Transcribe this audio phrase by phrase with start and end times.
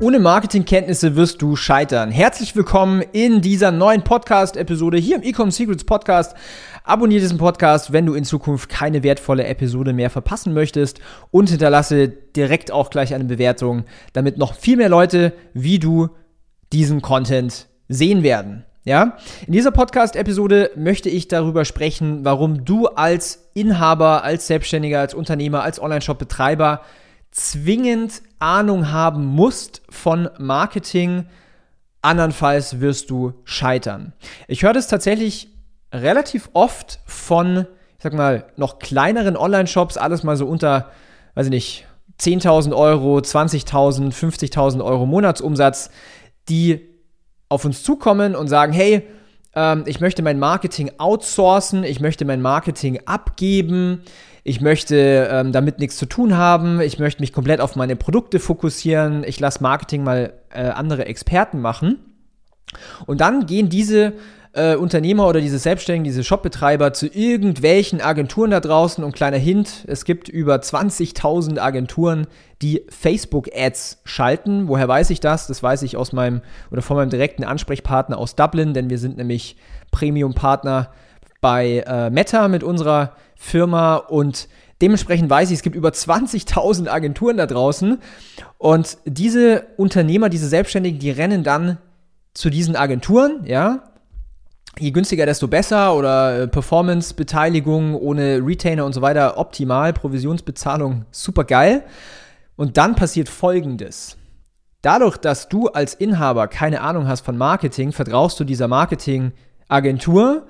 [0.00, 2.12] Ohne Marketingkenntnisse wirst du scheitern.
[2.12, 6.36] Herzlich willkommen in dieser neuen Podcast-Episode hier im Ecom Secrets Podcast.
[6.84, 11.00] Abonniere diesen Podcast, wenn du in Zukunft keine wertvolle Episode mehr verpassen möchtest
[11.32, 16.10] und hinterlasse direkt auch gleich eine Bewertung, damit noch viel mehr Leute wie du
[16.72, 18.64] diesen Content sehen werden.
[18.84, 19.16] Ja?
[19.48, 25.64] In dieser Podcast-Episode möchte ich darüber sprechen, warum du als Inhaber, als Selbstständiger, als Unternehmer,
[25.64, 26.82] als Online-Shop-Betreiber
[27.38, 31.26] zwingend Ahnung haben musst von Marketing,
[32.02, 34.12] andernfalls wirst du scheitern.
[34.46, 35.48] Ich höre das tatsächlich
[35.92, 40.90] relativ oft von, ich sag mal, noch kleineren Online-Shops, alles mal so unter,
[41.34, 41.86] weiß ich nicht,
[42.20, 45.90] 10.000 Euro, 20.000, 50.000 Euro Monatsumsatz,
[46.48, 46.88] die
[47.48, 49.06] auf uns zukommen und sagen, hey,
[49.58, 54.02] ähm, ich möchte mein Marketing outsourcen, ich möchte mein Marketing abgeben,
[54.44, 58.38] ich möchte ähm, damit nichts zu tun haben, ich möchte mich komplett auf meine Produkte
[58.38, 61.98] fokussieren, ich lasse Marketing mal äh, andere Experten machen.
[63.06, 64.12] Und dann gehen diese
[64.52, 69.84] äh, Unternehmer oder diese Selbstständigen, diese Shopbetreiber zu irgendwelchen Agenturen da draußen und kleiner Hint,
[69.86, 72.26] es gibt über 20.000 Agenturen,
[72.62, 74.68] die Facebook-Ads schalten.
[74.68, 75.46] Woher weiß ich das?
[75.46, 79.16] Das weiß ich aus meinem oder von meinem direkten Ansprechpartner aus Dublin, denn wir sind
[79.16, 79.56] nämlich
[79.90, 80.90] Premium-Partner
[81.40, 84.48] bei äh, Meta mit unserer Firma und
[84.82, 87.98] dementsprechend weiß ich, es gibt über 20.000 Agenturen da draußen
[88.58, 91.78] und diese Unternehmer, diese Selbstständigen, die rennen dann
[92.34, 93.87] zu diesen Agenturen, ja,
[94.80, 101.44] je günstiger, desto besser oder äh, Performance-Beteiligung ohne Retainer und so weiter optimal, Provisionsbezahlung super
[101.44, 101.84] geil.
[102.56, 104.16] Und dann passiert Folgendes.
[104.82, 110.46] Dadurch, dass du als Inhaber keine Ahnung hast von Marketing, vertraust du dieser Marketing-Agentur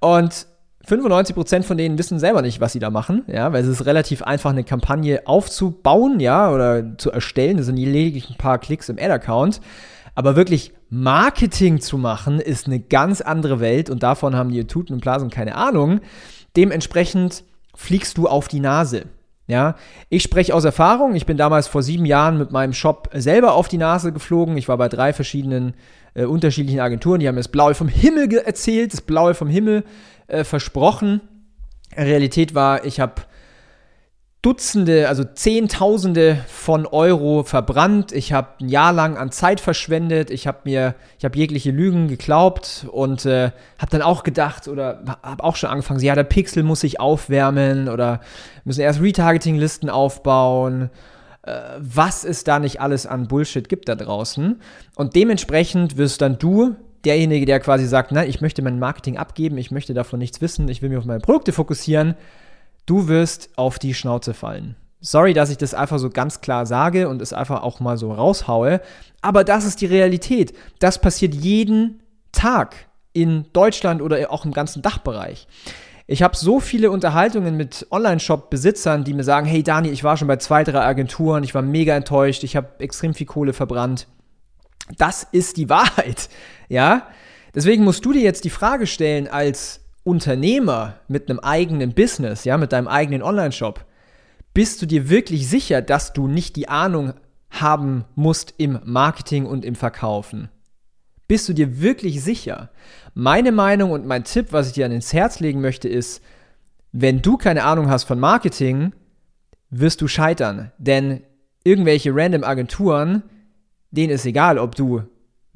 [0.00, 0.46] und
[0.86, 4.22] 95% von denen wissen selber nicht, was sie da machen, ja, weil es ist relativ
[4.22, 7.58] einfach, eine Kampagne aufzubauen, ja, oder zu erstellen.
[7.58, 9.60] Das sind lediglich ein paar Klicks im Ad-Account.
[10.18, 14.94] Aber wirklich Marketing zu machen, ist eine ganz andere Welt und davon haben die Tuten
[14.94, 16.00] und Blasen keine Ahnung.
[16.56, 17.44] Dementsprechend
[17.76, 19.04] fliegst du auf die Nase.
[19.46, 19.76] Ja,
[20.08, 21.14] ich spreche aus Erfahrung.
[21.14, 24.56] Ich bin damals vor sieben Jahren mit meinem Shop selber auf die Nase geflogen.
[24.56, 25.74] Ich war bei drei verschiedenen
[26.14, 27.20] äh, unterschiedlichen Agenturen.
[27.20, 29.84] Die haben mir das Blaue vom Himmel erzählt, das Blaue vom Himmel
[30.26, 31.20] äh, versprochen.
[31.96, 33.22] Realität war, ich habe
[34.48, 38.12] Dutzende, also Zehntausende von Euro verbrannt.
[38.12, 40.30] Ich habe ein Jahr lang an Zeit verschwendet.
[40.30, 45.18] Ich habe mir, ich habe jegliche Lügen geglaubt und äh, habe dann auch gedacht oder
[45.22, 48.22] habe auch schon angefangen, ja, der Pixel muss sich aufwärmen oder
[48.64, 50.88] müssen erst Retargeting-Listen aufbauen.
[51.42, 54.62] Äh, was es da nicht alles an Bullshit gibt da draußen.
[54.94, 59.58] Und dementsprechend wirst dann du derjenige, der quasi sagt, na, ich möchte mein Marketing abgeben,
[59.58, 62.14] ich möchte davon nichts wissen, ich will mich auf meine Produkte fokussieren
[62.88, 64.76] du wirst auf die Schnauze fallen.
[65.00, 68.12] Sorry, dass ich das einfach so ganz klar sage und es einfach auch mal so
[68.12, 68.80] raushaue,
[69.22, 70.56] aber das ist die Realität.
[70.80, 72.74] Das passiert jeden Tag
[73.12, 75.46] in Deutschland oder auch im ganzen Dachbereich.
[76.06, 80.26] Ich habe so viele Unterhaltungen mit Online-Shop-Besitzern, die mir sagen, hey Dani, ich war schon
[80.26, 84.06] bei zwei, drei Agenturen, ich war mega enttäuscht, ich habe extrem viel Kohle verbrannt.
[84.96, 86.28] Das ist die Wahrheit,
[86.68, 87.06] ja?
[87.54, 92.56] Deswegen musst du dir jetzt die Frage stellen als Unternehmer mit einem eigenen Business, ja,
[92.56, 93.84] mit deinem eigenen Online-Shop,
[94.54, 97.12] bist du dir wirklich sicher, dass du nicht die Ahnung
[97.50, 100.48] haben musst im Marketing und im Verkaufen?
[101.28, 102.70] Bist du dir wirklich sicher?
[103.12, 106.22] Meine Meinung und mein Tipp, was ich dir an ins Herz legen möchte, ist,
[106.90, 108.94] wenn du keine Ahnung hast von Marketing,
[109.68, 110.72] wirst du scheitern.
[110.78, 111.22] Denn
[111.64, 113.22] irgendwelche random Agenturen,
[113.90, 115.02] denen ist egal, ob du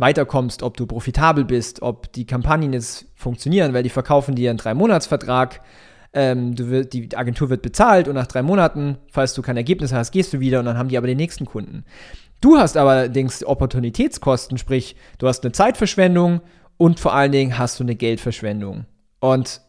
[0.02, 4.58] weiterkommst, ob du profitabel bist, ob die Kampagnen jetzt funktionieren, weil die verkaufen dir einen
[4.58, 5.62] Drei-Monats-Vertrag,
[6.12, 10.10] ähm, wird, die Agentur wird bezahlt und nach drei Monaten, falls du kein Ergebnis hast,
[10.10, 11.84] gehst du wieder und dann haben die aber den nächsten Kunden.
[12.40, 16.40] Du hast allerdings Opportunitätskosten, sprich, du hast eine Zeitverschwendung
[16.76, 18.86] und vor allen Dingen hast du eine Geldverschwendung.
[19.20, 19.60] Und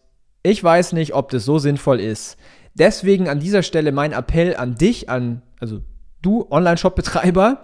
[0.41, 2.37] ich weiß nicht, ob das so sinnvoll ist.
[2.73, 5.81] Deswegen an dieser Stelle mein Appell an dich, an, also
[6.23, 7.63] du Online-Shop-Betreiber,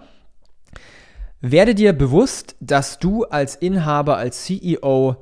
[1.40, 5.16] werde dir bewusst, dass du als Inhaber, als CEO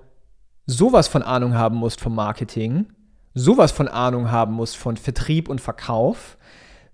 [0.67, 2.87] sowas von Ahnung haben musst vom Marketing,
[3.35, 6.37] sowas von Ahnung haben musst von Vertrieb und Verkauf.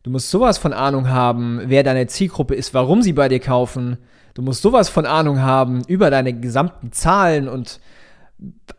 [0.02, 3.98] Du musst sowas von Ahnung haben, wer deine Zielgruppe ist, warum sie bei dir kaufen.
[4.34, 7.80] Du musst sowas von Ahnung haben über deine gesamten Zahlen und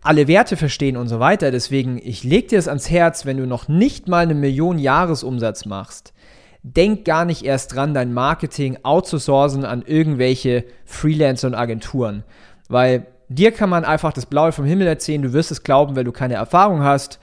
[0.01, 1.50] alle Werte verstehen und so weiter.
[1.50, 5.65] Deswegen, ich lege dir es ans Herz, wenn du noch nicht mal eine Million Jahresumsatz
[5.65, 6.13] machst,
[6.73, 12.23] denk gar nicht erst dran, dein Marketing outzusourcen an irgendwelche Freelancer und Agenturen.
[12.69, 16.03] Weil dir kann man einfach das Blaue vom Himmel erzählen, du wirst es glauben, weil
[16.03, 17.19] du keine Erfahrung hast.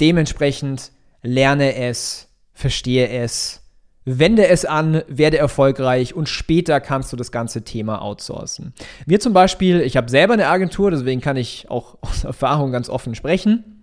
[0.00, 0.92] Dementsprechend
[1.22, 3.62] lerne es, verstehe es,
[4.04, 8.74] Wende es an, werde erfolgreich und später kannst du das ganze Thema outsourcen.
[9.06, 12.88] Wir zum Beispiel, ich habe selber eine Agentur, deswegen kann ich auch aus Erfahrung ganz
[12.88, 13.81] offen sprechen.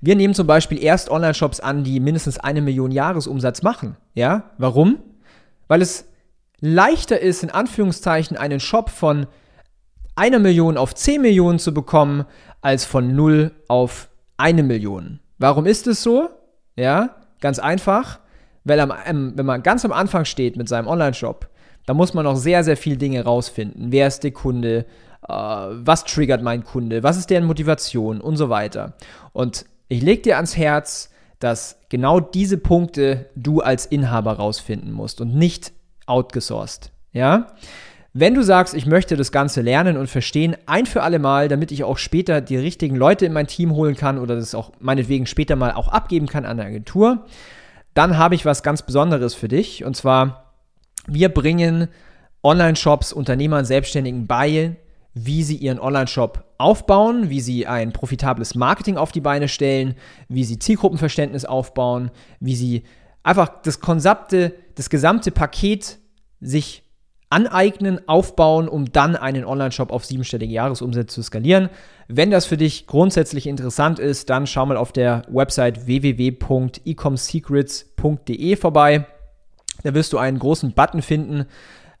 [0.00, 3.96] Wir nehmen zum Beispiel erst Online-Shops an, die mindestens eine Million Jahresumsatz machen.
[4.14, 4.98] Ja, warum?
[5.68, 6.06] Weil es
[6.60, 9.26] leichter ist, in Anführungszeichen, einen Shop von
[10.14, 12.24] einer Million auf 10 Millionen zu bekommen,
[12.60, 15.20] als von 0 auf eine Million.
[15.38, 16.30] Warum ist es so?
[16.76, 18.20] Ja, ganz einfach
[18.66, 18.92] weil am,
[19.36, 21.48] wenn man ganz am Anfang steht mit seinem Online-Shop,
[21.86, 23.90] da muss man noch sehr, sehr viele Dinge rausfinden.
[23.90, 24.84] Wer ist der Kunde?
[25.28, 27.02] Äh, was triggert mein Kunde?
[27.02, 28.20] Was ist deren Motivation?
[28.20, 28.94] Und so weiter.
[29.32, 35.20] Und ich lege dir ans Herz, dass genau diese Punkte du als Inhaber rausfinden musst
[35.20, 35.72] und nicht
[36.06, 36.90] outgesourced.
[37.12, 37.48] Ja?
[38.12, 41.70] Wenn du sagst, ich möchte das Ganze lernen und verstehen, ein für alle Mal, damit
[41.70, 45.26] ich auch später die richtigen Leute in mein Team holen kann oder das auch meinetwegen
[45.26, 47.26] später mal auch abgeben kann an eine Agentur,
[47.92, 49.84] dann habe ich was ganz Besonderes für dich.
[49.84, 50.45] Und zwar,
[51.06, 51.88] wir bringen
[52.42, 54.76] Online-Shops, Unternehmern, Selbstständigen bei,
[55.14, 59.94] wie sie ihren Online-Shop aufbauen, wie sie ein profitables Marketing auf die Beine stellen,
[60.28, 62.84] wie sie Zielgruppenverständnis aufbauen, wie sie
[63.22, 65.98] einfach das gesamte, das gesamte Paket
[66.40, 66.82] sich
[67.28, 71.70] aneignen, aufbauen, um dann einen Online-Shop auf siebenstellige Jahresumsätze zu skalieren.
[72.06, 79.06] Wenn das für dich grundsätzlich interessant ist, dann schau mal auf der Website www.ecomsecrets.de vorbei.
[79.86, 81.46] Da wirst du einen großen Button finden.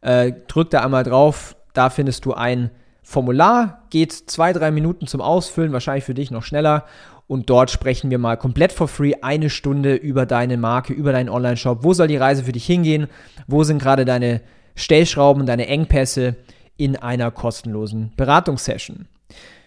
[0.00, 1.54] Äh, drück da einmal drauf.
[1.72, 3.84] Da findest du ein Formular.
[3.90, 6.84] Geht zwei, drei Minuten zum Ausfüllen, wahrscheinlich für dich noch schneller.
[7.28, 11.28] Und dort sprechen wir mal komplett for free eine Stunde über deine Marke, über deinen
[11.28, 11.84] Online-Shop.
[11.84, 13.06] Wo soll die Reise für dich hingehen?
[13.46, 14.40] Wo sind gerade deine
[14.74, 16.34] Stellschrauben, deine Engpässe
[16.76, 19.06] in einer kostenlosen Beratungssession?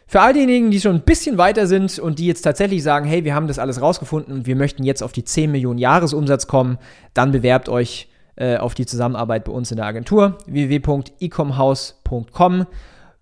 [0.07, 3.24] Für all diejenigen, die schon ein bisschen weiter sind und die jetzt tatsächlich sagen, hey,
[3.24, 6.80] wir haben das alles rausgefunden und wir möchten jetzt auf die 10 Millionen Jahresumsatz kommen,
[7.13, 8.08] dann bewerbt euch
[8.39, 12.65] äh, auf die Zusammenarbeit bei uns in der Agentur www.ecomhouse.com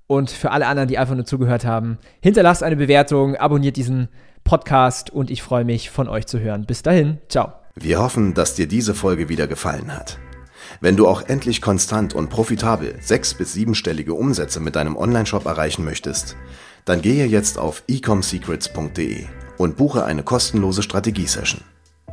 [0.07, 4.07] und für alle anderen, die einfach nur zugehört haben, hinterlasst eine Bewertung, abonniert diesen
[4.43, 6.65] Podcast und ich freue mich von euch zu hören.
[6.65, 7.51] Bis dahin, ciao.
[7.75, 10.17] Wir hoffen, dass dir diese Folge wieder gefallen hat.
[10.81, 15.83] Wenn du auch endlich konstant und profitabel sechs- bis siebenstellige Umsätze mit deinem Onlineshop erreichen
[15.83, 16.35] möchtest,
[16.85, 19.25] dann gehe jetzt auf ecomsecrets.de
[19.57, 21.61] und buche eine kostenlose Strategiesession.